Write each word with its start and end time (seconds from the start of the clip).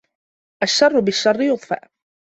الشَّرَّ 0.63 0.99
بِالشَّرِّ 1.01 1.41
يُطْفَأُ 1.41 1.89